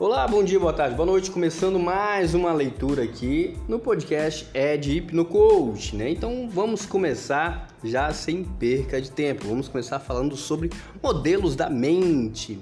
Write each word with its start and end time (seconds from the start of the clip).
Olá, 0.00 0.26
bom 0.26 0.42
dia, 0.42 0.58
boa 0.58 0.72
tarde, 0.72 0.96
boa 0.96 1.04
noite. 1.04 1.30
Começando 1.30 1.78
mais 1.78 2.32
uma 2.32 2.54
leitura 2.54 3.02
aqui 3.02 3.54
no 3.68 3.78
podcast 3.78 4.48
É 4.54 4.74
Hipno 4.74 5.26
Coach, 5.26 5.94
né? 5.94 6.08
Então 6.08 6.48
vamos 6.48 6.86
começar 6.86 7.68
já 7.84 8.10
sem 8.10 8.42
perca 8.42 8.98
de 8.98 9.10
tempo. 9.10 9.46
Vamos 9.46 9.68
começar 9.68 9.98
falando 9.98 10.38
sobre 10.38 10.70
modelos 11.02 11.54
da 11.54 11.68
mente. 11.68 12.58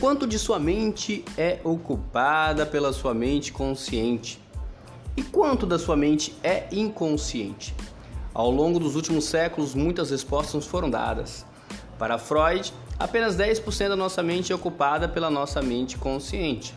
Quanto 0.00 0.26
de 0.26 0.38
sua 0.38 0.58
mente 0.58 1.22
é 1.36 1.60
ocupada 1.62 2.64
pela 2.64 2.94
sua 2.94 3.12
mente 3.12 3.52
consciente? 3.52 4.40
E 5.18 5.22
quanto 5.22 5.66
da 5.66 5.78
sua 5.78 5.98
mente 5.98 6.34
é 6.42 6.66
inconsciente? 6.72 7.74
Ao 8.32 8.50
longo 8.50 8.80
dos 8.80 8.96
últimos 8.96 9.26
séculos, 9.26 9.74
muitas 9.74 10.10
respostas 10.10 10.64
foram 10.64 10.88
dadas. 10.88 11.44
Para 11.98 12.16
Freud, 12.16 12.72
apenas 12.98 13.36
10% 13.36 13.88
da 13.88 13.96
nossa 13.96 14.22
mente 14.22 14.52
é 14.52 14.54
ocupada 14.54 15.08
pela 15.08 15.30
nossa 15.30 15.60
mente 15.60 15.96
consciente. 15.98 16.74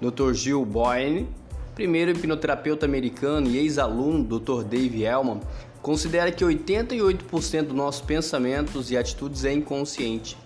Dr. 0.00 0.32
Gil 0.34 0.64
Boyne, 0.64 1.28
primeiro 1.74 2.10
hipnoterapeuta 2.10 2.86
americano 2.86 3.48
e 3.48 3.58
ex-aluno 3.58 4.22
do 4.22 4.38
Dr. 4.38 4.64
Dave 4.64 5.04
Elman, 5.04 5.40
considera 5.80 6.32
que 6.32 6.44
88% 6.44 7.62
dos 7.62 7.76
nossos 7.76 8.02
pensamentos 8.02 8.90
e 8.90 8.96
atitudes 8.96 9.44
é 9.44 9.52
inconsciente. 9.52 10.36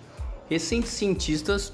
Recentes 0.48 0.90
cientistas 0.90 1.72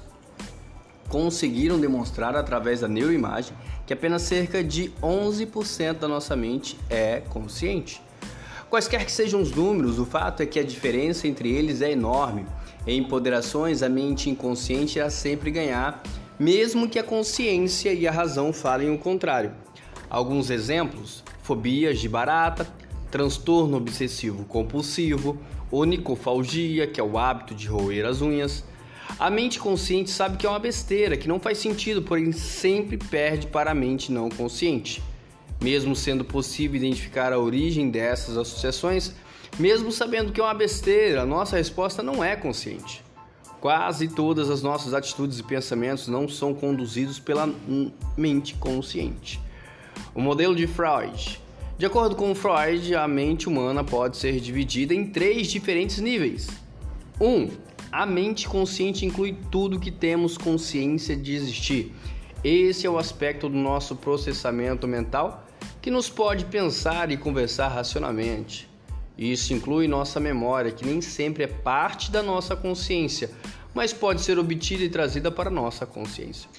conseguiram 1.09 1.79
demonstrar 1.79 2.35
através 2.35 2.81
da 2.81 2.87
neuroimagem 2.87 3.55
que 3.85 3.93
apenas 3.93 4.23
cerca 4.23 4.63
de 4.63 4.91
11% 5.01 5.93
da 5.93 6.07
nossa 6.07 6.35
mente 6.35 6.77
é 6.89 7.21
consciente. 7.29 8.01
Quaisquer 8.69 9.05
que 9.05 9.11
sejam 9.11 9.41
os 9.41 9.51
números, 9.51 9.97
o 9.97 10.05
fato 10.05 10.43
é 10.43 10.45
que 10.45 10.59
a 10.59 10.63
diferença 10.63 11.25
entre 11.25 11.49
eles 11.49 11.81
é 11.81 11.89
enorme. 11.89 12.45
Em 12.87 12.99
empoderações, 12.99 13.83
a 13.83 13.89
mente 13.89 14.29
inconsciente 14.29 14.97
irá 14.97 15.09
sempre 15.09 15.51
ganhar, 15.51 16.01
mesmo 16.39 16.87
que 16.87 16.97
a 16.97 17.03
consciência 17.03 17.91
e 17.93 18.07
a 18.07 18.11
razão 18.11 18.53
falem 18.53 18.89
o 18.89 18.97
contrário. 18.97 19.51
Alguns 20.09 20.49
exemplos: 20.49 21.21
fobias 21.43 21.99
de 21.99 22.07
barata, 22.07 22.65
transtorno 23.11 23.75
obsessivo 23.75 24.45
compulsivo, 24.45 25.37
onicofalgia, 25.69 26.87
que 26.87 27.01
é 27.01 27.03
o 27.03 27.17
hábito 27.17 27.53
de 27.53 27.67
roer 27.67 28.05
as 28.05 28.21
unhas. 28.21 28.63
A 29.19 29.29
mente 29.29 29.59
consciente 29.59 30.09
sabe 30.09 30.37
que 30.37 30.45
é 30.45 30.49
uma 30.49 30.59
besteira, 30.59 31.17
que 31.17 31.27
não 31.27 31.41
faz 31.41 31.57
sentido, 31.57 32.01
porém 32.01 32.31
sempre 32.31 32.97
perde 32.97 33.47
para 33.47 33.71
a 33.71 33.75
mente 33.75 34.13
não 34.13 34.29
consciente. 34.29 35.03
Mesmo 35.61 35.93
sendo 35.95 36.23
possível 36.23 36.77
identificar 36.77 37.33
a 37.33 37.39
origem 37.39 37.89
dessas 37.89 38.37
associações, 38.37 39.13
mesmo 39.59 39.91
sabendo 39.91 40.31
que 40.31 40.39
é 40.39 40.43
uma 40.43 40.53
besteira, 40.53 41.25
nossa 41.25 41.57
resposta 41.57 42.03
não 42.03 42.23
é 42.23 42.35
consciente. 42.35 43.03
Quase 43.59 44.07
todas 44.07 44.49
as 44.49 44.61
nossas 44.61 44.93
atitudes 44.93 45.39
e 45.39 45.43
pensamentos 45.43 46.07
não 46.07 46.27
são 46.27 46.53
conduzidos 46.53 47.19
pela 47.19 47.49
mente 48.15 48.53
consciente. 48.55 49.39
O 50.13 50.21
modelo 50.21 50.55
de 50.55 50.67
Freud. 50.67 51.41
De 51.77 51.85
acordo 51.85 52.15
com 52.15 52.33
Freud, 52.35 52.95
a 52.95 53.07
mente 53.07 53.47
humana 53.47 53.83
pode 53.83 54.17
ser 54.17 54.39
dividida 54.39 54.93
em 54.93 55.07
três 55.07 55.47
diferentes 55.47 55.99
níveis. 55.99 56.47
1. 57.19 57.25
Um, 57.25 57.49
a 57.91 58.05
mente 58.05 58.47
consciente 58.47 59.05
inclui 59.05 59.35
tudo 59.51 59.79
que 59.79 59.91
temos 59.91 60.37
consciência 60.37 61.15
de 61.15 61.33
existir. 61.33 61.93
Esse 62.43 62.85
é 62.85 62.89
o 62.89 62.97
aspecto 62.97 63.49
do 63.49 63.57
nosso 63.57 63.95
processamento 63.95 64.87
mental 64.87 65.45
que 65.81 65.89
nos 65.89 66.09
pode 66.09 66.45
pensar 66.45 67.11
e 67.11 67.17
conversar 67.17 67.69
racionalmente. 67.69 68.69
Isso 69.17 69.53
inclui 69.53 69.87
nossa 69.87 70.19
memória, 70.19 70.71
que 70.71 70.85
nem 70.85 71.01
sempre 71.01 71.43
é 71.43 71.47
parte 71.47 72.11
da 72.11 72.21
nossa 72.21 72.55
consciência, 72.55 73.31
mas 73.73 73.91
pode 73.91 74.21
ser 74.21 74.37
obtida 74.37 74.83
e 74.83 74.89
trazida 74.89 75.31
para 75.31 75.49
nossa 75.49 75.85
consciência. 75.85 76.49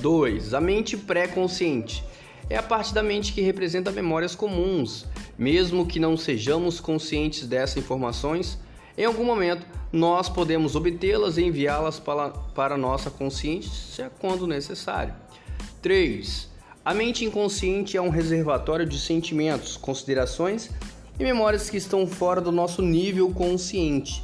2. 0.00 0.54
A 0.54 0.60
mente 0.60 0.96
pré-consciente 0.96 2.02
é 2.48 2.56
a 2.56 2.62
parte 2.62 2.94
da 2.94 3.02
mente 3.02 3.32
que 3.32 3.40
representa 3.40 3.92
memórias 3.92 4.34
comuns. 4.34 5.06
Mesmo 5.38 5.86
que 5.86 6.00
não 6.00 6.16
sejamos 6.16 6.80
conscientes 6.80 7.46
dessas 7.46 7.76
informações, 7.76 8.58
em 8.96 9.04
algum 9.04 9.24
momento 9.24 9.66
nós 9.92 10.28
podemos 10.28 10.74
obtê-las 10.74 11.36
e 11.36 11.44
enviá-las 11.44 11.98
para, 11.98 12.30
para 12.30 12.76
nossa 12.76 13.10
consciência 13.10 14.10
quando 14.18 14.46
necessário. 14.46 15.14
3. 15.82 16.48
A 16.84 16.94
mente 16.94 17.24
inconsciente 17.24 17.96
é 17.96 18.00
um 18.00 18.08
reservatório 18.08 18.86
de 18.86 18.98
sentimentos, 18.98 19.76
considerações 19.76 20.70
e 21.18 21.24
memórias 21.24 21.70
que 21.70 21.76
estão 21.76 22.06
fora 22.06 22.40
do 22.40 22.52
nosso 22.52 22.82
nível 22.82 23.30
consciente. 23.30 24.22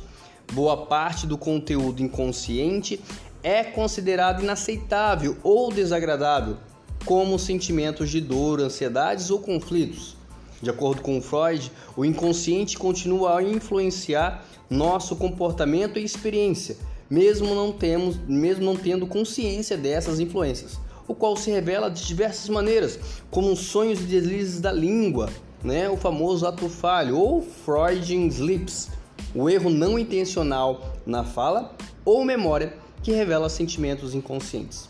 Boa 0.52 0.86
parte 0.86 1.26
do 1.26 1.38
conteúdo 1.38 2.02
inconsciente 2.02 3.00
é 3.42 3.64
considerado 3.64 4.42
inaceitável 4.42 5.36
ou 5.42 5.72
desagradável, 5.72 6.56
como 7.04 7.38
sentimentos 7.38 8.10
de 8.10 8.20
dor, 8.20 8.60
ansiedades 8.60 9.30
ou 9.30 9.40
conflitos. 9.40 10.16
De 10.60 10.70
acordo 10.70 11.02
com 11.02 11.20
Freud, 11.20 11.72
o 11.96 12.04
inconsciente 12.04 12.78
continua 12.78 13.38
a 13.38 13.42
influenciar 13.42 14.44
nosso 14.70 15.16
comportamento 15.16 15.98
e 15.98 16.04
experiência, 16.04 16.76
mesmo 17.10 17.54
não, 17.54 17.72
temos, 17.72 18.16
mesmo 18.28 18.64
não 18.64 18.76
tendo 18.76 19.06
consciência 19.06 19.76
dessas 19.76 20.20
influências 20.20 20.78
o 21.06 21.14
qual 21.14 21.36
se 21.36 21.50
revela 21.50 21.90
de 21.90 22.04
diversas 22.06 22.48
maneiras, 22.48 22.98
como 23.30 23.56
sonhos 23.56 24.00
e 24.00 24.04
deslizes 24.04 24.60
da 24.60 24.72
língua, 24.72 25.28
né? 25.62 25.88
o 25.88 25.96
famoso 25.96 26.46
ato 26.46 26.68
falho, 26.68 27.18
ou 27.18 27.42
Freudian 27.42 28.26
slips, 28.26 28.90
o 29.34 29.48
erro 29.48 29.70
não 29.70 29.98
intencional 29.98 30.94
na 31.06 31.24
fala 31.24 31.74
ou 32.04 32.24
memória 32.24 32.74
que 33.02 33.12
revela 33.12 33.48
sentimentos 33.48 34.14
inconscientes. 34.14 34.88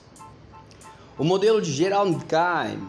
O 1.19 1.25
modelo 1.25 1.61
de 1.61 1.73
Gerald 1.73 2.25
Keim. 2.25 2.81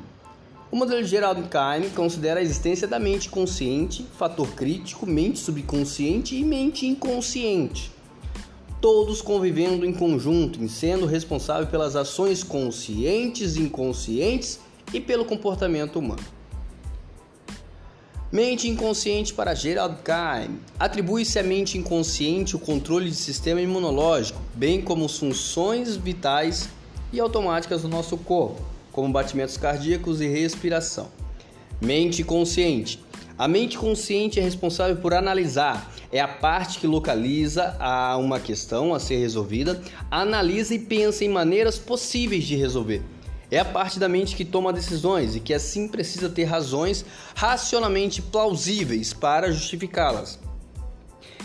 O 0.71 0.75
modelo 0.75 1.03
de 1.03 1.07
Gerald 1.07 1.47
considera 1.93 2.39
a 2.39 2.43
existência 2.43 2.87
da 2.87 2.97
mente 2.97 3.29
consciente, 3.29 4.07
fator 4.17 4.47
crítico, 4.55 5.05
mente 5.05 5.37
subconsciente 5.37 6.35
e 6.35 6.43
mente 6.43 6.87
inconsciente 6.87 7.93
todos 8.83 9.21
convivendo 9.21 9.85
em 9.85 9.93
conjunto, 9.93 10.61
e 10.61 10.67
sendo 10.67 11.05
responsável 11.05 11.67
pelas 11.67 11.95
ações 11.95 12.43
conscientes 12.43 13.55
inconscientes 13.55 14.59
e 14.93 14.99
pelo 14.99 15.23
comportamento 15.23 15.99
humano. 15.99 16.21
Mente 18.33 18.67
inconsciente 18.67 19.31
para 19.31 19.53
Gerald 19.53 19.97
Keim. 20.03 20.57
Atribui-se 20.79 21.37
à 21.37 21.43
mente 21.43 21.77
inconsciente 21.77 22.55
o 22.55 22.59
controle 22.59 23.07
de 23.07 23.15
sistema 23.15 23.61
imunológico, 23.61 24.41
bem 24.55 24.81
como 24.81 25.07
funções 25.07 25.95
vitais 25.95 26.67
e 27.11 27.19
automáticas 27.19 27.83
do 27.83 27.87
nosso 27.87 28.17
corpo, 28.17 28.59
como 28.91 29.13
batimentos 29.13 29.55
cardíacos 29.55 30.19
e 30.19 30.25
respiração. 30.25 31.09
Mente 31.79 32.23
consciente 32.23 32.99
a 33.37 33.47
mente 33.47 33.79
consciente 33.79 34.39
é 34.39 34.43
responsável 34.43 34.95
por 34.97 35.11
analisar, 35.11 35.91
é 36.11 36.19
a 36.19 36.27
parte 36.27 36.79
que 36.79 36.85
localiza 36.85 37.75
a 37.79 38.15
uma 38.17 38.39
questão 38.39 38.93
a 38.93 38.99
ser 38.99 39.17
resolvida, 39.17 39.81
analisa 40.11 40.75
e 40.75 40.79
pensa 40.79 41.25
em 41.25 41.29
maneiras 41.29 41.79
possíveis 41.79 42.43
de 42.43 42.55
resolver. 42.55 43.01
É 43.53 43.59
a 43.59 43.65
parte 43.65 43.99
da 43.99 44.09
mente 44.09 44.35
que 44.35 44.43
toma 44.43 44.73
decisões 44.73 45.35
e 45.35 45.39
que 45.39 45.53
assim 45.53 45.87
precisa 45.87 46.27
ter 46.27 46.45
razões 46.45 47.05
racionalmente 47.35 48.19
plausíveis 48.19 49.13
para 49.13 49.51
justificá-las. 49.51 50.39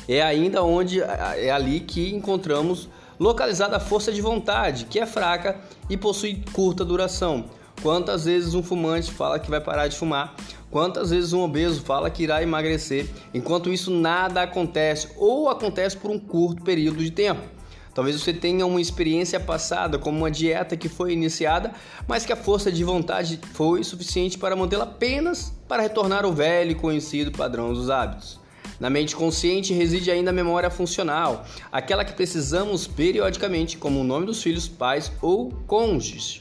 É 0.09 0.23
ainda 0.23 0.63
onde 0.63 1.03
é 1.03 1.51
ali 1.51 1.81
que 1.81 2.09
encontramos 2.15 2.89
localizada 3.21 3.77
a 3.77 3.81
força 3.81 4.11
de 4.11 4.23
vontade, 4.23 4.87
que 4.87 4.99
é 4.99 5.05
fraca 5.05 5.61
e 5.91 5.99
possui 5.99 6.43
curta 6.55 6.83
duração. 6.83 7.45
Quantas 7.83 8.25
vezes 8.25 8.55
um 8.55 8.63
fumante 8.63 9.13
fala 9.13 9.39
que 9.39 9.51
vai 9.51 9.61
parar 9.61 9.87
de 9.87 9.99
fumar, 9.99 10.35
Quantas 10.71 11.11
vezes 11.11 11.33
um 11.33 11.41
obeso 11.41 11.81
fala 11.81 12.11
que 12.11 12.25
irá 12.25 12.43
emagrecer, 12.43 13.09
enquanto 13.33 13.73
isso 13.73 13.91
nada 13.91 14.43
acontece 14.43 15.09
ou 15.17 15.49
acontece 15.49 15.97
por 15.97 16.11
um 16.11 16.19
curto 16.19 16.63
período 16.63 17.03
de 17.03 17.11
tempo? 17.11 17.58
Talvez 17.99 18.15
você 18.15 18.33
tenha 18.33 18.65
uma 18.65 18.81
experiência 18.81 19.41
passada, 19.41 19.99
como 19.99 20.19
uma 20.19 20.31
dieta 20.31 20.77
que 20.77 20.89
foi 20.89 21.13
iniciada, 21.13 21.73
mas 22.07 22.25
que 22.25 22.33
a 22.33 22.37
força 22.37 22.71
de 22.71 22.85
vontade 22.85 23.41
foi 23.55 23.83
suficiente 23.83 24.39
para 24.39 24.55
mantê-la 24.55 24.85
apenas 24.85 25.53
para 25.67 25.83
retornar 25.83 26.25
ao 26.25 26.33
velho 26.33 26.71
e 26.71 26.75
conhecido 26.77 27.33
padrão 27.33 27.75
dos 27.75 27.91
hábitos. 27.91 28.39
Na 28.79 28.89
mente 28.89 29.17
consciente 29.17 29.75
reside 29.75 30.13
ainda 30.13 30.31
a 30.31 30.33
memória 30.33 30.71
funcional, 30.71 31.45
aquela 31.73 32.05
que 32.05 32.13
precisamos 32.13 32.87
periodicamente, 32.87 33.77
como 33.77 33.99
o 33.99 34.05
nome 34.05 34.27
dos 34.27 34.41
filhos, 34.41 34.69
pais 34.69 35.11
ou 35.21 35.51
cônjuges. 35.67 36.41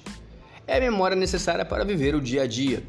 É 0.68 0.78
a 0.78 0.82
memória 0.82 1.18
necessária 1.18 1.66
para 1.66 1.84
viver 1.84 2.14
o 2.14 2.22
dia 2.22 2.44
a 2.44 2.48
dia. 2.48 2.84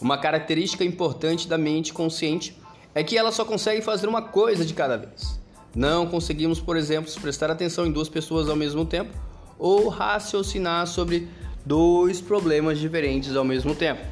Uma 0.00 0.16
característica 0.16 0.82
importante 0.82 1.46
da 1.46 1.58
mente 1.58 1.92
consciente 1.92 2.58
é 2.94 3.04
que 3.04 3.18
ela 3.18 3.30
só 3.30 3.44
consegue 3.44 3.82
fazer 3.82 4.08
uma 4.08 4.22
coisa 4.22 4.64
de 4.64 4.72
cada 4.72 4.96
vez. 4.96 5.43
Não 5.74 6.06
conseguimos, 6.06 6.60
por 6.60 6.76
exemplo, 6.76 7.12
prestar 7.20 7.50
atenção 7.50 7.86
em 7.86 7.92
duas 7.92 8.08
pessoas 8.08 8.48
ao 8.48 8.56
mesmo 8.56 8.84
tempo 8.84 9.12
ou 9.58 9.88
raciocinar 9.88 10.86
sobre 10.86 11.28
dois 11.64 12.20
problemas 12.20 12.78
diferentes 12.78 13.34
ao 13.34 13.44
mesmo 13.44 13.74
tempo. 13.74 14.02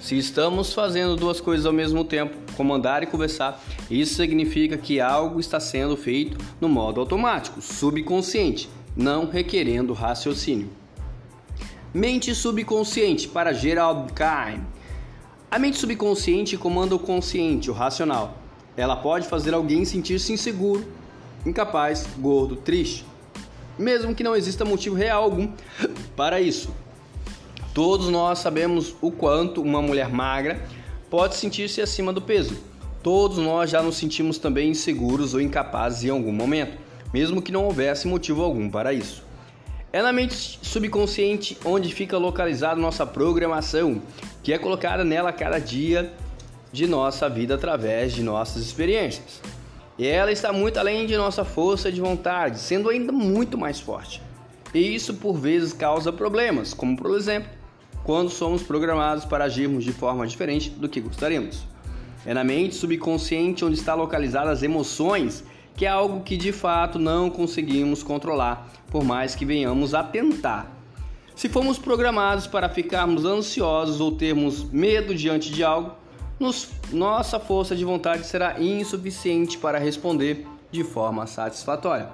Se 0.00 0.18
estamos 0.18 0.72
fazendo 0.72 1.16
duas 1.16 1.40
coisas 1.40 1.64
ao 1.64 1.72
mesmo 1.72 2.04
tempo, 2.04 2.36
como 2.56 2.74
andar 2.74 3.02
e 3.02 3.06
conversar, 3.06 3.62
isso 3.88 4.16
significa 4.16 4.76
que 4.76 5.00
algo 5.00 5.38
está 5.38 5.60
sendo 5.60 5.96
feito 5.96 6.36
no 6.60 6.68
modo 6.68 7.00
automático, 7.00 7.62
subconsciente, 7.62 8.68
não 8.96 9.30
requerendo 9.30 9.92
raciocínio. 9.92 10.68
Mente 11.94 12.34
subconsciente 12.34 13.28
para 13.28 13.52
Gerald 13.52 14.12
Kahn. 14.12 14.64
A 15.50 15.58
mente 15.58 15.78
subconsciente 15.78 16.56
comanda 16.56 16.96
o 16.96 16.98
consciente, 16.98 17.70
o 17.70 17.74
racional. 17.74 18.41
Ela 18.76 18.96
pode 18.96 19.28
fazer 19.28 19.54
alguém 19.54 19.84
sentir-se 19.84 20.32
inseguro, 20.32 20.86
incapaz, 21.44 22.06
gordo, 22.18 22.56
triste, 22.56 23.04
mesmo 23.78 24.14
que 24.14 24.22
não 24.22 24.36
exista 24.36 24.64
motivo 24.64 24.96
real 24.96 25.24
algum 25.24 25.50
para 26.16 26.40
isso. 26.40 26.70
Todos 27.74 28.08
nós 28.08 28.38
sabemos 28.38 28.94
o 29.00 29.10
quanto 29.10 29.62
uma 29.62 29.80
mulher 29.80 30.10
magra 30.10 30.62
pode 31.10 31.36
sentir-se 31.36 31.80
acima 31.80 32.12
do 32.12 32.20
peso. 32.20 32.56
Todos 33.02 33.38
nós 33.38 33.70
já 33.70 33.82
nos 33.82 33.96
sentimos 33.96 34.38
também 34.38 34.70
inseguros 34.70 35.34
ou 35.34 35.40
incapazes 35.40 36.04
em 36.04 36.10
algum 36.10 36.32
momento, 36.32 36.78
mesmo 37.12 37.42
que 37.42 37.50
não 37.50 37.64
houvesse 37.64 38.06
motivo 38.06 38.42
algum 38.42 38.70
para 38.70 38.92
isso. 38.92 39.24
É 39.92 40.00
na 40.00 40.12
mente 40.12 40.58
subconsciente 40.62 41.58
onde 41.64 41.92
fica 41.94 42.16
localizada 42.16 42.80
nossa 42.80 43.04
programação, 43.04 44.00
que 44.42 44.52
é 44.52 44.58
colocada 44.58 45.04
nela 45.04 45.32
cada 45.32 45.58
dia 45.58 46.12
de 46.72 46.86
nossa 46.86 47.28
vida 47.28 47.54
através 47.54 48.12
de 48.12 48.22
nossas 48.22 48.62
experiências. 48.62 49.40
E 49.98 50.06
ela 50.06 50.32
está 50.32 50.52
muito 50.52 50.78
além 50.78 51.06
de 51.06 51.16
nossa 51.16 51.44
força 51.44 51.92
de 51.92 52.00
vontade, 52.00 52.58
sendo 52.58 52.88
ainda 52.88 53.12
muito 53.12 53.58
mais 53.58 53.78
forte. 53.78 54.22
E 54.72 54.94
isso 54.94 55.14
por 55.14 55.34
vezes 55.34 55.72
causa 55.72 56.10
problemas, 56.10 56.72
como 56.72 56.96
por 56.96 57.14
exemplo, 57.14 57.50
quando 58.02 58.30
somos 58.30 58.62
programados 58.62 59.24
para 59.24 59.44
agirmos 59.44 59.84
de 59.84 59.92
forma 59.92 60.26
diferente 60.26 60.70
do 60.70 60.88
que 60.88 61.00
gostaríamos. 61.00 61.62
É 62.24 62.32
na 62.32 62.42
mente 62.42 62.74
subconsciente 62.74 63.64
onde 63.64 63.78
está 63.78 63.94
localizadas 63.94 64.58
as 64.58 64.62
emoções 64.62 65.44
que 65.76 65.86
é 65.86 65.88
algo 65.88 66.22
que 66.22 66.36
de 66.36 66.52
fato 66.52 66.98
não 66.98 67.30
conseguimos 67.30 68.02
controlar, 68.02 68.70
por 68.90 69.04
mais 69.04 69.34
que 69.34 69.44
venhamos 69.44 69.94
a 69.94 70.02
tentar. 70.02 70.70
Se 71.34 71.48
formos 71.48 71.78
programados 71.78 72.46
para 72.46 72.68
ficarmos 72.68 73.24
ansiosos 73.24 74.00
ou 74.00 74.12
termos 74.12 74.64
medo 74.70 75.14
diante 75.14 75.50
de 75.50 75.64
algo, 75.64 75.96
nos, 76.38 76.68
nossa 76.92 77.38
força 77.38 77.76
de 77.76 77.84
vontade 77.84 78.26
será 78.26 78.60
insuficiente 78.60 79.58
para 79.58 79.78
responder 79.78 80.46
de 80.70 80.82
forma 80.82 81.26
satisfatória. 81.26 82.08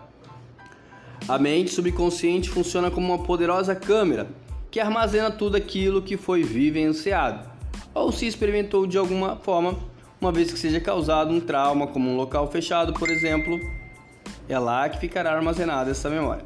A 1.28 1.38
mente 1.38 1.70
subconsciente 1.70 2.48
funciona 2.48 2.90
como 2.90 3.12
uma 3.12 3.24
poderosa 3.24 3.74
câmera 3.74 4.28
que 4.70 4.80
armazena 4.80 5.30
tudo 5.30 5.56
aquilo 5.56 6.02
que 6.02 6.16
foi 6.16 6.42
vivenciado 6.42 7.48
ou 7.94 8.12
se 8.12 8.26
experimentou 8.26 8.86
de 8.86 8.98
alguma 8.98 9.36
forma 9.36 9.76
uma 10.20 10.32
vez 10.32 10.52
que 10.52 10.58
seja 10.58 10.80
causado 10.80 11.32
um 11.32 11.40
trauma, 11.40 11.86
como 11.86 12.10
um 12.10 12.16
local 12.16 12.50
fechado, 12.50 12.92
por 12.92 13.08
exemplo, 13.08 13.58
é 14.48 14.58
lá 14.58 14.88
que 14.88 14.98
ficará 14.98 15.32
armazenada 15.32 15.90
essa 15.90 16.10
memória. 16.10 16.44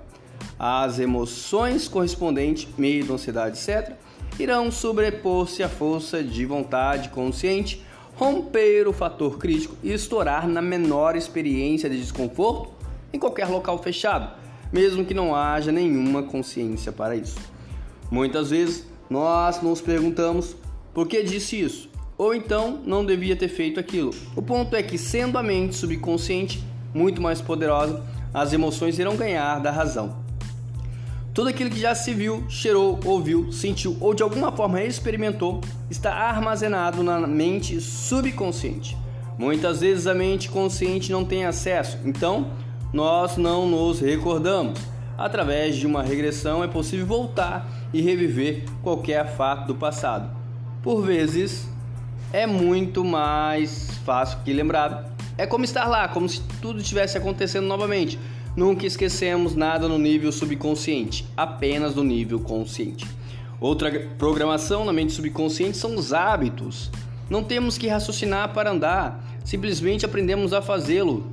As 0.65 1.01
emoções 1.01 1.89
correspondentes, 1.89 2.69
medo, 2.79 3.13
ansiedade, 3.13 3.59
etc., 3.59 3.97
irão 4.39 4.71
sobrepor-se 4.71 5.61
à 5.61 5.69
força 5.69 6.23
de 6.23 6.47
vontade 6.47 7.09
consciente, 7.09 7.83
romper 8.15 8.87
o 8.87 8.93
fator 8.93 9.39
crítico 9.39 9.77
e 9.83 9.93
estourar 9.93 10.47
na 10.47 10.63
menor 10.63 11.17
experiência 11.17 11.91
de 11.91 11.99
desconforto 11.99 12.71
em 13.13 13.19
qualquer 13.19 13.49
local 13.49 13.83
fechado, 13.83 14.39
mesmo 14.73 15.05
que 15.05 15.13
não 15.13 15.35
haja 15.35 15.73
nenhuma 15.73 16.23
consciência 16.23 16.93
para 16.93 17.17
isso. 17.17 17.41
Muitas 18.09 18.51
vezes 18.51 18.87
nós 19.11 19.61
nos 19.61 19.81
perguntamos 19.81 20.55
por 20.95 21.09
que 21.09 21.25
disse 21.25 21.61
isso? 21.61 21.91
ou 22.23 22.33
então 22.33 22.79
não 22.87 23.05
devia 23.05 23.35
ter 23.35 23.49
feito 23.49 23.81
aquilo. 23.81 24.15
O 24.37 24.43
ponto 24.43 24.77
é 24.77 24.83
que, 24.83 24.97
sendo 24.97 25.39
a 25.39 25.43
mente 25.43 25.75
subconsciente 25.75 26.63
muito 26.95 27.21
mais 27.21 27.41
poderosa, 27.41 28.01
as 28.33 28.53
emoções 28.53 28.97
irão 28.97 29.17
ganhar 29.17 29.59
da 29.59 29.73
razão. 29.73 30.23
Tudo 31.35 31.49
aquilo 31.49 31.71
que 31.71 31.81
já 31.81 31.95
se 31.95 32.13
viu, 32.13 32.45
cheirou, 32.47 33.01
ouviu, 33.07 33.51
sentiu 33.51 33.97
ou 34.01 34.13
de 34.13 34.23
alguma 34.23 34.53
forma 34.53 34.83
experimentou 34.83 35.63
está 35.91 36.13
armazenado 36.13 37.03
na 37.03 37.27
mente 37.27 37.81
subconsciente. 37.81 38.95
Muitas 39.39 39.81
vezes 39.81 40.07
a 40.07 40.13
mente 40.13 40.51
consciente 40.51 41.11
não 41.11 41.25
tem 41.25 41.47
acesso, 41.47 41.99
então 42.05 42.51
nós 42.93 43.39
não 43.39 43.67
nos 43.67 43.99
recordamos. 44.01 44.79
Através 45.17 45.77
de 45.77 45.87
uma 45.87 46.03
regressão 46.03 46.63
é 46.63 46.69
possível 46.69 47.07
voltar 47.07 47.67
e 47.95 48.03
reviver 48.03 48.65
qualquer 48.83 49.35
fato 49.35 49.69
do 49.69 49.75
passado. 49.75 50.29
Por 50.83 51.01
vezes, 51.01 51.67
é 52.31 52.47
muito 52.47 53.03
mais 53.03 53.91
fácil 54.05 54.39
que 54.45 54.53
lembrado. 54.53 55.11
É 55.39 55.47
como 55.47 55.65
estar 55.65 55.87
lá, 55.87 56.09
como 56.09 56.29
se 56.29 56.43
tudo 56.61 56.81
estivesse 56.81 57.17
acontecendo 57.17 57.67
novamente. 57.67 58.19
Nunca 58.55 58.87
esquecemos 58.87 59.55
nada 59.55 59.89
no 59.89 59.99
nível 59.99 60.31
subconsciente, 60.31 61.27
apenas 61.35 61.95
no 61.95 62.05
nível 62.05 62.39
consciente. 62.41 63.07
Outra 63.59 63.91
programação 64.19 64.85
na 64.85 64.93
mente 64.93 65.13
subconsciente 65.13 65.79
são 65.79 65.95
os 65.95 66.13
hábitos. 66.13 66.91
Não 67.31 67.43
temos 67.43 67.79
que 67.79 67.89
raciocinar 67.89 68.53
para 68.53 68.71
andar, 68.71 69.25
simplesmente 69.43 70.05
aprendemos 70.05 70.53
a 70.53 70.61
fazê-lo 70.61 71.33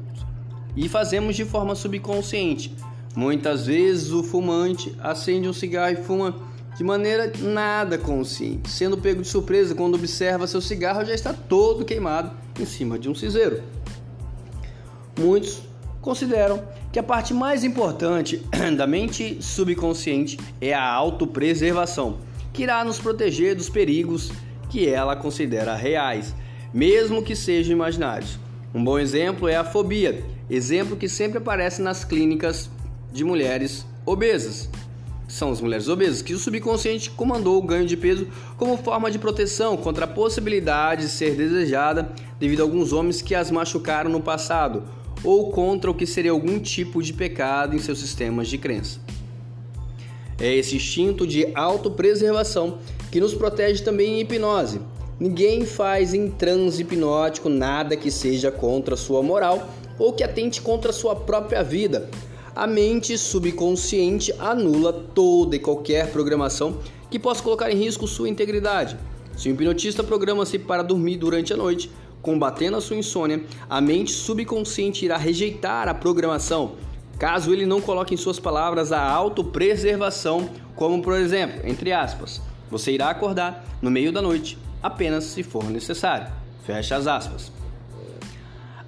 e 0.78 0.88
fazemos 0.88 1.36
de 1.36 1.44
forma 1.44 1.76
subconsciente. 1.76 2.74
Muitas 3.14 3.66
vezes 3.66 4.12
o 4.12 4.24
fumante 4.24 4.96
acende 5.00 5.50
um 5.50 5.54
cigarro 5.54 5.94
e 5.94 6.04
fuma 6.04 6.36
de 6.78 6.84
maneira 6.86 7.34
nada 7.40 7.98
consciente, 7.98 8.70
sendo 8.70 8.98
pego 8.98 9.22
de 9.22 9.28
surpresa 9.28 9.76
quando 9.76 9.96
observa 9.96 10.48
seu 10.48 10.62
cigarro 10.62 11.04
já 11.04 11.14
está 11.14 11.34
todo 11.34 11.84
queimado 11.84 12.32
em 12.58 12.66
cima 12.66 12.98
de 12.98 13.10
um 13.10 13.16
cinzeiro. 13.16 13.62
Muitos 15.20 15.69
consideram 16.10 16.64
que 16.92 16.98
a 16.98 17.04
parte 17.04 17.36
mais 17.36 17.64
importante 17.64 18.44
da 18.76 18.88
mente 18.88 19.38
subconsciente 19.42 20.40
é 20.60 20.74
a 20.74 20.84
autopreservação, 20.84 22.18
que 22.52 22.64
irá 22.64 22.84
nos 22.84 22.98
proteger 22.98 23.54
dos 23.56 23.70
perigos 23.70 24.32
que 24.72 24.90
ela 24.90 25.16
considera 25.16 25.76
reais, 25.76 26.34
mesmo 26.74 27.22
que 27.22 27.36
sejam 27.36 27.74
imaginários. 27.74 28.40
Um 28.74 28.84
bom 28.84 28.98
exemplo 28.98 29.48
é 29.48 29.56
a 29.56 29.64
fobia, 29.64 30.24
exemplo 30.50 30.98
que 30.98 31.08
sempre 31.08 31.38
aparece 31.38 31.80
nas 31.80 32.04
clínicas 32.04 32.72
de 33.14 33.24
mulheres 33.24 33.86
obesas 34.04 34.68
são 35.30 35.52
as 35.52 35.62
mulheres 35.62 35.88
obesas, 35.88 36.24
que 36.24 36.34
o 36.34 36.40
subconsciente 36.40 37.12
comandou 37.12 37.58
o 37.60 37.62
ganho 37.62 37.86
de 37.86 37.96
peso 37.96 38.28
como 38.58 38.76
forma 38.78 39.12
de 39.12 39.20
proteção 39.20 39.78
contra 39.78 40.06
a 40.06 40.08
possibilidade 40.08 41.04
de 41.04 41.10
ser 41.10 41.36
desejada 41.36 42.10
devido 42.40 42.62
a 42.62 42.64
alguns 42.64 42.92
homens 42.92 43.22
que 43.22 43.36
as 43.36 43.52
machucaram 43.52 44.10
no 44.10 44.20
passado, 44.20 44.84
ou 45.24 45.52
contra 45.52 45.90
o 45.92 45.94
que 45.94 46.06
seria 46.06 46.32
algum 46.32 46.60
tipo 46.60 47.02
de 47.02 47.14
pecado 47.14 47.76
em 47.76 47.80
seus 47.80 48.00
sistemas 48.00 48.48
de 48.48 48.58
crença. 48.58 49.00
É 50.40 50.54
esse 50.54 50.76
instinto 50.76 51.28
de 51.28 51.48
autopreservação 51.54 52.78
que 53.12 53.20
nos 53.20 53.34
protege 53.34 53.84
também 53.84 54.16
em 54.16 54.22
hipnose. 54.22 54.80
Ninguém 55.20 55.66
faz 55.66 56.14
em 56.14 56.30
transe 56.30 56.82
hipnótico 56.82 57.50
nada 57.50 57.98
que 57.98 58.10
seja 58.10 58.50
contra 58.50 58.96
sua 58.96 59.22
moral 59.22 59.70
ou 59.98 60.14
que 60.14 60.24
atente 60.24 60.62
contra 60.62 60.94
sua 60.94 61.16
própria 61.16 61.62
vida 61.62 62.10
a 62.60 62.68
mente 62.68 63.18
subconsciente 63.18 64.34
anula 64.38 64.92
toda 64.92 65.56
e 65.56 65.60
qualquer 65.60 66.12
programação 66.12 66.78
que 67.10 67.18
possa 67.18 67.42
colocar 67.42 67.72
em 67.72 67.78
risco 67.78 68.06
sua 68.06 68.28
integridade. 68.28 68.98
Se 69.38 69.48
o 69.48 69.54
hipnotista 69.54 70.04
programa-se 70.04 70.60
para 70.60 70.84
dormir 70.84 71.16
durante 71.16 71.54
a 71.54 71.58
noite, 71.58 71.90
combatendo 72.22 72.78
a 72.78 72.82
sua 72.82 72.98
insônia, 72.98 73.44
a 73.70 73.80
mente 73.80 74.12
subconsciente 74.12 75.06
irá 75.06 75.18
rejeitar 75.18 75.88
a 75.88 75.94
programação, 75.94 76.74
caso 77.18 77.54
ele 77.54 77.66
não 77.66 77.82
coloque 77.82 78.14
em 78.14 78.18
suas 78.18 78.40
palavras 78.40 78.92
a 78.92 79.02
autopreservação, 79.02 80.50
como 80.76 81.02
por 81.02 81.14
exemplo, 81.16 81.62
entre 81.64 81.92
aspas, 81.92 82.42
você 82.70 82.92
irá 82.92 83.10
acordar 83.10 83.66
no 83.82 83.90
meio 83.90 84.12
da 84.12 84.22
noite 84.22 84.58
apenas 84.82 85.26
se 85.26 85.44
for 85.44 85.66
necessário. 85.66 86.28
Fecha 86.66 86.96
as 86.96 87.08
aspas. 87.08 87.52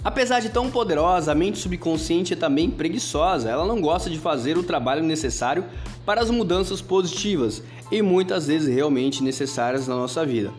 Apesar 0.04 0.40
de 0.40 0.50
tão 0.50 0.72
poderosa, 0.72 1.32
a 1.32 1.36
mente 1.36 1.60
subconsciente 1.60 2.34
é 2.34 2.36
também 2.36 2.72
preguiçosa. 2.72 3.50
Ela 3.50 3.66
não 3.68 3.80
gosta 3.80 4.10
de 4.10 4.18
fazer 4.18 4.58
o 4.58 4.64
trabalho 4.64 5.04
necessário 5.04 5.64
para 6.04 6.22
as 6.22 6.32
mudanças 6.32 6.82
positivas 6.82 7.62
e 7.92 8.02
muitas 8.02 8.48
vezes 8.48 8.74
realmente 8.74 9.24
necessárias 9.24 9.88
na 9.88 9.96
nossa 9.96 10.26
vida. 10.26 10.52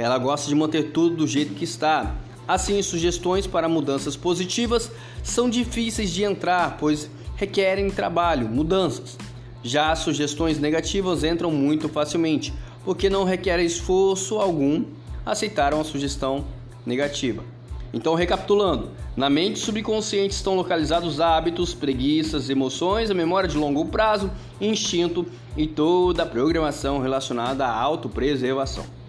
Ela 0.00 0.16
gosta 0.16 0.48
de 0.48 0.54
manter 0.54 0.92
tudo 0.92 1.14
do 1.14 1.26
jeito 1.26 1.52
que 1.52 1.64
está. 1.64 2.14
Assim, 2.48 2.80
sugestões 2.80 3.46
para 3.46 3.68
mudanças 3.68 4.16
positivas 4.16 4.90
são 5.22 5.50
difíceis 5.50 6.10
de 6.10 6.24
entrar, 6.24 6.78
pois 6.80 7.10
requerem 7.36 7.90
trabalho, 7.90 8.48
mudanças. 8.48 9.18
Já 9.62 9.92
as 9.92 9.98
sugestões 9.98 10.58
negativas 10.58 11.22
entram 11.22 11.50
muito 11.50 11.86
facilmente, 11.86 12.50
porque 12.82 13.10
não 13.10 13.24
requer 13.24 13.60
esforço 13.60 14.38
algum 14.38 14.84
aceitar 15.24 15.74
uma 15.74 15.84
sugestão 15.84 16.46
negativa. 16.86 17.44
Então, 17.92 18.14
recapitulando, 18.14 18.92
na 19.14 19.28
mente 19.28 19.58
subconsciente 19.58 20.34
estão 20.34 20.54
localizados 20.54 21.20
hábitos, 21.20 21.74
preguiças, 21.74 22.48
emoções, 22.48 23.10
a 23.10 23.14
memória 23.14 23.50
de 23.50 23.58
longo 23.58 23.84
prazo, 23.84 24.30
instinto 24.58 25.26
e 25.58 25.66
toda 25.66 26.22
a 26.22 26.26
programação 26.26 27.00
relacionada 27.00 27.66
à 27.66 27.78
autopreservação. 27.78 28.99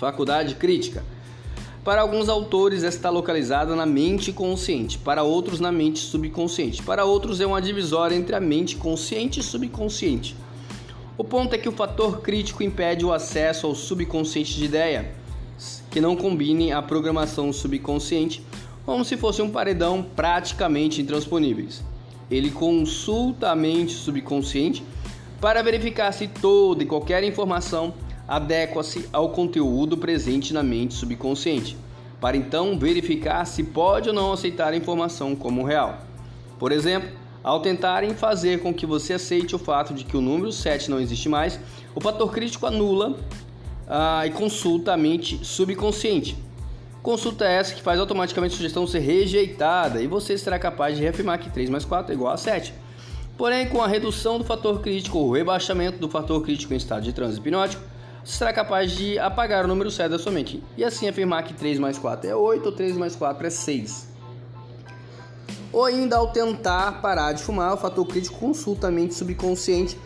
Faculdade 0.00 0.54
crítica. 0.54 1.04
Para 1.84 2.00
alguns 2.00 2.30
autores 2.30 2.84
está 2.84 3.10
localizada 3.10 3.76
na 3.76 3.84
mente 3.84 4.32
consciente, 4.32 4.96
para 4.96 5.22
outros 5.22 5.60
na 5.60 5.70
mente 5.70 5.98
subconsciente, 5.98 6.82
para 6.82 7.04
outros 7.04 7.38
é 7.38 7.44
uma 7.44 7.60
divisória 7.60 8.16
entre 8.16 8.34
a 8.34 8.40
mente 8.40 8.76
consciente 8.76 9.40
e 9.40 9.42
subconsciente. 9.42 10.34
O 11.18 11.22
ponto 11.22 11.54
é 11.54 11.58
que 11.58 11.68
o 11.68 11.72
fator 11.72 12.22
crítico 12.22 12.62
impede 12.62 13.04
o 13.04 13.12
acesso 13.12 13.66
ao 13.66 13.74
subconsciente 13.74 14.56
de 14.56 14.64
ideia, 14.64 15.12
que 15.90 16.00
não 16.00 16.16
combine 16.16 16.72
a 16.72 16.80
programação 16.80 17.52
subconsciente 17.52 18.42
como 18.86 19.04
se 19.04 19.18
fosse 19.18 19.42
um 19.42 19.50
paredão 19.50 20.02
praticamente 20.16 21.02
intransponíveis. 21.02 21.84
Ele 22.30 22.50
consulta 22.50 23.50
a 23.50 23.54
mente 23.54 23.92
subconsciente 23.92 24.82
para 25.42 25.62
verificar 25.62 26.10
se 26.12 26.26
toda 26.26 26.82
e 26.82 26.86
qualquer 26.86 27.22
informação 27.22 27.92
adequa-se 28.30 29.08
ao 29.12 29.30
conteúdo 29.30 29.96
presente 29.96 30.54
na 30.54 30.62
mente 30.62 30.94
subconsciente, 30.94 31.76
para 32.20 32.36
então 32.36 32.78
verificar 32.78 33.44
se 33.44 33.64
pode 33.64 34.08
ou 34.08 34.14
não 34.14 34.32
aceitar 34.32 34.72
a 34.72 34.76
informação 34.76 35.34
como 35.34 35.64
real. 35.64 35.98
Por 36.56 36.70
exemplo, 36.70 37.10
ao 37.42 37.58
tentarem 37.58 38.14
fazer 38.14 38.60
com 38.60 38.72
que 38.72 38.86
você 38.86 39.14
aceite 39.14 39.56
o 39.56 39.58
fato 39.58 39.92
de 39.92 40.04
que 40.04 40.16
o 40.16 40.20
número 40.20 40.52
7 40.52 40.88
não 40.92 41.00
existe 41.00 41.28
mais, 41.28 41.58
o 41.92 42.00
fator 42.00 42.30
crítico 42.30 42.66
anula 42.66 43.18
ah, 43.88 44.24
e 44.24 44.30
consulta 44.30 44.92
a 44.92 44.96
mente 44.96 45.44
subconsciente. 45.44 46.36
Consulta 47.02 47.46
essa 47.46 47.74
que 47.74 47.82
faz 47.82 47.98
automaticamente 47.98 48.54
a 48.54 48.56
sugestão 48.58 48.86
ser 48.86 49.00
rejeitada 49.00 50.00
e 50.00 50.06
você 50.06 50.38
será 50.38 50.56
capaz 50.56 50.96
de 50.96 51.02
reafirmar 51.02 51.40
que 51.40 51.50
3 51.50 51.68
mais 51.68 51.84
4 51.84 52.12
é 52.12 52.14
igual 52.14 52.32
a 52.32 52.36
7. 52.36 52.72
Porém, 53.36 53.66
com 53.66 53.82
a 53.82 53.88
redução 53.88 54.38
do 54.38 54.44
fator 54.44 54.80
crítico 54.80 55.18
ou 55.18 55.32
rebaixamento 55.32 55.98
do 55.98 56.08
fator 56.08 56.40
crítico 56.42 56.72
em 56.72 56.76
estado 56.76 57.02
de 57.02 57.12
transe 57.12 57.38
hipnótico, 57.38 57.82
será 58.24 58.52
capaz 58.52 58.92
de 58.92 59.18
apagar 59.18 59.64
o 59.64 59.68
número 59.68 59.90
7 59.90 60.10
da 60.10 60.18
sua 60.18 60.32
mente 60.32 60.62
e 60.76 60.84
assim 60.84 61.08
afirmar 61.08 61.42
que 61.44 61.54
3 61.54 61.78
mais 61.78 61.98
4 61.98 62.30
é 62.30 62.34
8 62.34 62.66
ou 62.66 62.72
3 62.72 62.96
mais 62.96 63.16
4 63.16 63.46
é 63.46 63.50
6. 63.50 64.08
Ou 65.72 65.84
ainda 65.84 66.16
ao 66.16 66.32
tentar 66.32 67.00
parar 67.00 67.32
de 67.32 67.42
fumar, 67.42 67.74
o 67.74 67.76
fator 67.76 68.06
crítico 68.06 68.38
consulta 68.38 68.88
a 68.88 68.90
mente 68.90 69.14
subconsciente 69.14 69.96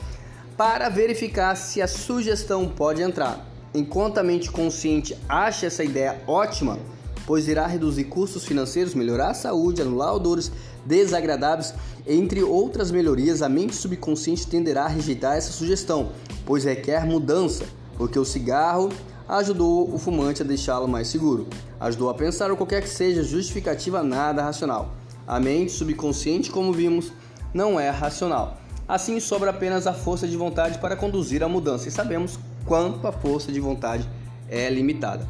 para 0.57 0.89
verificar 0.89 1.57
se 1.57 1.81
a 1.81 1.89
sugestão 1.89 2.69
pode 2.69 3.03
entrar. 3.03 3.47
Enquanto 3.75 4.19
a 4.19 4.23
mente 4.23 4.51
consciente 4.51 5.17
acha 5.29 5.67
essa 5.67 5.83
ideia 5.83 6.23
ótima, 6.27 6.79
pois 7.27 7.49
irá 7.49 7.67
reduzir 7.67 8.05
custos 8.05 8.45
financeiros, 8.45 8.95
melhorar 8.95 9.31
a 9.31 9.35
saúde, 9.35 9.83
anular 9.83 10.15
odores 10.15 10.53
desagradáveis, 10.85 11.75
entre 12.07 12.43
outras 12.43 12.91
melhorias, 12.91 13.41
a 13.41 13.49
mente 13.49 13.75
subconsciente 13.75 14.47
tenderá 14.47 14.85
a 14.85 14.89
rejeitar 14.89 15.37
essa 15.37 15.51
sugestão, 15.51 16.13
pois 16.45 16.65
requer 16.65 17.07
mudança, 17.07 17.65
porque 17.97 18.19
o 18.19 18.25
cigarro 18.25 18.91
ajudou 19.29 19.93
o 19.93 19.99
fumante 19.99 20.43
a 20.43 20.45
deixá-lo 20.45 20.87
mais 20.87 21.09
seguro, 21.09 21.47
ajudou 21.81 22.11
a 22.11 22.15
pensar 22.15 22.51
ou 22.51 22.57
qualquer 22.57 22.83
que 22.83 22.89
seja 22.89 23.23
justificativa 23.23 24.03
nada 24.03 24.43
racional. 24.43 24.95
A 25.27 25.41
mente 25.41 25.73
subconsciente, 25.73 26.51
como 26.51 26.73
vimos, 26.73 27.13
não 27.53 27.81
é 27.81 27.89
racional. 27.89 28.59
Assim 28.87 29.19
sobra 29.19 29.51
apenas 29.51 29.87
a 29.87 29.95
força 29.95 30.29
de 30.29 30.37
vontade 30.37 30.79
para 30.79 30.97
conduzir 30.97 31.43
a 31.43 31.49
mudança, 31.49 31.89
e 31.89 31.93
sabemos 31.93 32.39
quanto 32.67 33.07
a 33.07 33.13
força 33.13 33.51
de 33.51 33.61
vontade 33.61 34.09
é 34.49 34.69
limitada. 34.69 35.27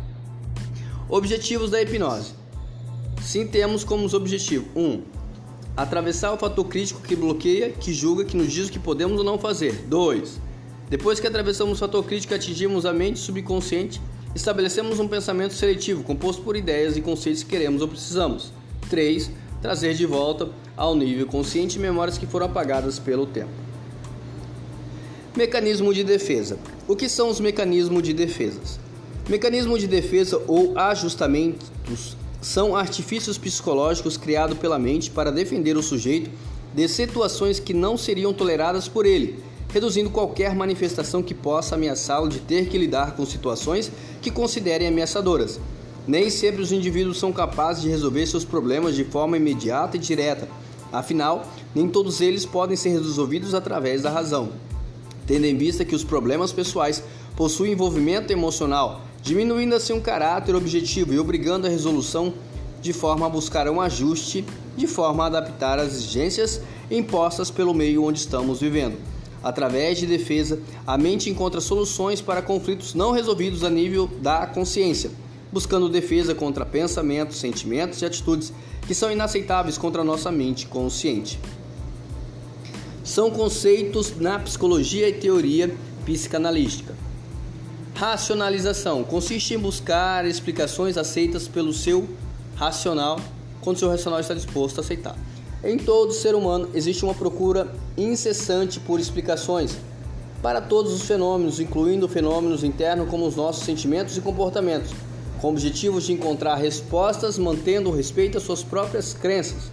Objetivos 1.08 1.70
da 1.70 1.80
hipnose. 1.80 2.32
Sim, 3.22 3.46
temos 3.46 3.84
como 3.84 4.12
objetivo 4.14 4.66
1. 4.74 4.80
Um, 4.80 5.02
atravessar 5.76 6.32
o 6.32 6.36
fator 6.36 6.64
crítico 6.66 7.00
que 7.02 7.14
bloqueia, 7.14 7.70
que 7.70 7.92
julga, 7.92 8.24
que 8.24 8.36
nos 8.36 8.52
diz 8.52 8.68
o 8.68 8.72
que 8.72 8.78
podemos 8.78 9.18
ou 9.18 9.24
não 9.24 9.38
fazer. 9.38 9.86
2. 9.86 10.40
Depois 10.88 11.18
que 11.18 11.26
atravessamos 11.26 11.78
o 11.78 11.80
fator 11.80 12.04
crítico 12.04 12.34
e 12.34 12.36
atingimos 12.36 12.84
a 12.84 12.92
mente 12.92 13.18
subconsciente, 13.18 14.00
estabelecemos 14.34 15.00
um 15.00 15.08
pensamento 15.08 15.54
seletivo 15.54 16.02
composto 16.02 16.42
por 16.42 16.56
ideias 16.56 16.96
e 16.96 17.00
conceitos 17.00 17.42
que 17.42 17.50
queremos 17.50 17.80
ou 17.80 17.88
precisamos. 17.88 18.52
3. 18.90 19.30
Trazer 19.62 19.94
de 19.94 20.04
volta 20.04 20.50
ao 20.76 20.94
nível 20.94 21.26
consciente 21.26 21.78
memórias 21.78 22.18
que 22.18 22.26
foram 22.26 22.46
apagadas 22.46 22.98
pelo 22.98 23.26
tempo. 23.26 23.50
Mecanismo 25.34 25.92
de 25.94 26.04
defesa. 26.04 26.58
O 26.86 26.94
que 26.94 27.08
são 27.08 27.30
os 27.30 27.40
mecanismos 27.40 28.02
de 28.02 28.12
defesas? 28.12 28.78
Mecanismo 29.28 29.78
de 29.78 29.86
defesa 29.86 30.40
ou 30.46 30.78
ajustamentos 30.78 32.14
são 32.42 32.76
artifícios 32.76 33.38
psicológicos 33.38 34.18
criados 34.18 34.58
pela 34.58 34.78
mente 34.78 35.10
para 35.10 35.32
defender 35.32 35.78
o 35.78 35.82
sujeito 35.82 36.30
de 36.74 36.86
situações 36.88 37.58
que 37.58 37.72
não 37.72 37.96
seriam 37.96 38.34
toleradas 38.34 38.86
por 38.86 39.06
ele, 39.06 39.42
reduzindo 39.74 40.08
qualquer 40.08 40.54
manifestação 40.54 41.22
que 41.22 41.34
possa 41.34 41.74
ameaçá-lo 41.74 42.28
de 42.28 42.38
ter 42.38 42.68
que 42.68 42.78
lidar 42.78 43.14
com 43.14 43.26
situações 43.26 43.92
que 44.22 44.30
considerem 44.30 44.88
ameaçadoras. 44.88 45.60
Nem 46.06 46.30
sempre 46.30 46.62
os 46.62 46.72
indivíduos 46.72 47.18
são 47.18 47.32
capazes 47.32 47.82
de 47.82 47.90
resolver 47.90 48.24
seus 48.26 48.44
problemas 48.44 48.94
de 48.94 49.04
forma 49.04 49.36
imediata 49.36 49.96
e 49.96 50.00
direta. 50.00 50.48
Afinal, 50.90 51.46
nem 51.74 51.88
todos 51.88 52.22
eles 52.22 52.46
podem 52.46 52.76
ser 52.76 52.90
resolvidos 52.90 53.52
através 53.52 54.00
da 54.00 54.10
razão 54.10 54.52
tendo 55.26 55.46
em 55.46 55.56
vista 55.56 55.84
que 55.84 55.94
os 55.94 56.04
problemas 56.04 56.52
pessoais 56.52 57.02
possuem 57.36 57.72
envolvimento 57.72 58.32
emocional, 58.32 59.02
diminuindo 59.22 59.74
assim 59.74 59.92
um 59.92 60.00
caráter 60.00 60.54
objetivo 60.54 61.14
e 61.14 61.18
obrigando 61.18 61.66
a 61.66 61.70
resolução 61.70 62.34
de 62.80 62.92
forma 62.92 63.26
a 63.26 63.28
buscar 63.28 63.68
um 63.68 63.80
ajuste, 63.80 64.44
de 64.76 64.86
forma 64.86 65.24
a 65.24 65.26
adaptar 65.28 65.78
as 65.78 65.94
exigências 65.94 66.60
impostas 66.90 67.50
pelo 67.50 67.72
meio 67.72 68.04
onde 68.04 68.18
estamos 68.18 68.60
vivendo. 68.60 68.98
Através 69.44 69.98
de 69.98 70.06
defesa, 70.06 70.58
a 70.84 70.98
mente 70.98 71.30
encontra 71.30 71.60
soluções 71.60 72.20
para 72.20 72.42
conflitos 72.42 72.94
não 72.94 73.12
resolvidos 73.12 73.62
a 73.62 73.70
nível 73.70 74.08
da 74.20 74.46
consciência, 74.46 75.10
buscando 75.52 75.88
defesa 75.88 76.34
contra 76.34 76.66
pensamentos, 76.66 77.38
sentimentos 77.38 78.02
e 78.02 78.06
atitudes 78.06 78.52
que 78.86 78.94
são 78.94 79.12
inaceitáveis 79.12 79.78
contra 79.78 80.00
a 80.00 80.04
nossa 80.04 80.32
mente 80.32 80.66
consciente 80.66 81.38
são 83.04 83.30
conceitos 83.30 84.16
na 84.16 84.38
psicologia 84.38 85.06
e 85.08 85.12
teoria 85.12 85.72
psicanalística. 86.06 86.94
Racionalização 87.94 89.04
consiste 89.04 89.54
em 89.54 89.58
buscar 89.58 90.24
explicações 90.24 90.96
aceitas 90.96 91.46
pelo 91.46 91.72
seu 91.72 92.08
racional, 92.56 93.20
quando 93.60 93.78
seu 93.78 93.90
racional 93.90 94.18
está 94.20 94.32
disposto 94.32 94.78
a 94.78 94.80
aceitar. 94.80 95.16
Em 95.64 95.78
todo 95.78 96.12
ser 96.12 96.34
humano 96.34 96.68
existe 96.74 97.06
uma 97.06 97.14
procura 97.14 97.72
incessante 97.96 98.78
por 98.78 99.00
explicações 99.00 99.78
para 100.42 100.60
todos 100.60 100.92
os 100.92 101.04
fenômenos, 101.04 101.58
incluindo 101.58 102.06
fenômenos 102.06 102.62
internos 102.62 103.08
como 103.08 103.26
os 103.26 103.34
nossos 103.34 103.64
sentimentos 103.64 104.14
e 104.18 104.20
comportamentos, 104.20 104.92
com 105.40 105.48
objetivos 105.48 106.04
de 106.04 106.12
encontrar 106.12 106.56
respostas 106.56 107.38
mantendo 107.38 107.88
o 107.88 107.94
respeito 107.96 108.36
às 108.36 108.44
suas 108.44 108.62
próprias 108.62 109.14
crenças. 109.14 109.72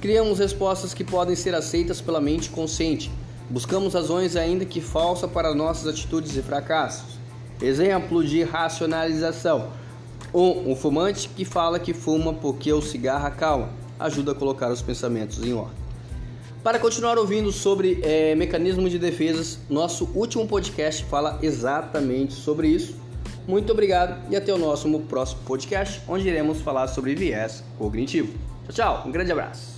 Criamos 0.00 0.38
respostas 0.38 0.94
que 0.94 1.04
podem 1.04 1.36
ser 1.36 1.54
aceitas 1.54 2.00
pela 2.00 2.22
mente 2.22 2.48
consciente. 2.48 3.10
Buscamos 3.50 3.92
razões 3.92 4.34
ainda 4.34 4.64
que 4.64 4.80
falsas 4.80 5.30
para 5.30 5.54
nossas 5.54 5.88
atitudes 5.88 6.34
e 6.38 6.42
fracassos. 6.42 7.18
Exemplo 7.60 8.24
de 8.24 8.42
racionalização. 8.44 9.68
Um, 10.32 10.72
um 10.72 10.76
fumante 10.76 11.28
que 11.28 11.44
fala 11.44 11.78
que 11.78 11.92
fuma 11.92 12.32
porque 12.32 12.72
o 12.72 12.80
cigarro 12.80 13.26
acalma. 13.26 13.77
Ajuda 13.98 14.32
a 14.32 14.34
colocar 14.34 14.70
os 14.70 14.82
pensamentos 14.82 15.42
em 15.42 15.52
ordem. 15.52 15.88
Para 16.62 16.78
continuar 16.78 17.18
ouvindo 17.18 17.52
sobre 17.52 18.00
é, 18.02 18.34
mecanismo 18.34 18.88
de 18.90 18.98
defesas, 18.98 19.58
nosso 19.70 20.08
último 20.14 20.46
podcast 20.46 21.04
fala 21.04 21.38
exatamente 21.42 22.34
sobre 22.34 22.68
isso. 22.68 22.96
Muito 23.46 23.72
obrigado 23.72 24.20
e 24.30 24.36
até 24.36 24.52
o 24.52 24.58
nosso 24.58 24.90
próximo 25.00 25.40
podcast, 25.46 26.02
onde 26.06 26.28
iremos 26.28 26.60
falar 26.60 26.88
sobre 26.88 27.14
viés 27.14 27.64
cognitivo. 27.78 28.34
Tchau, 28.68 28.74
tchau, 28.74 29.08
um 29.08 29.10
grande 29.10 29.32
abraço. 29.32 29.77